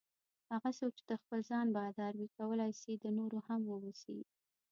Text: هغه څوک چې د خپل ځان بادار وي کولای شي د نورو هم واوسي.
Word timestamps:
هغه 0.51 0.69
څوک 0.77 0.91
چې 0.97 1.03
د 1.07 1.13
خپل 1.21 1.39
ځان 1.49 1.67
بادار 1.77 2.13
وي 2.19 2.29
کولای 2.37 2.71
شي 2.81 2.93
د 2.95 3.05
نورو 3.17 3.39
هم 3.47 3.61
واوسي. 3.65 4.19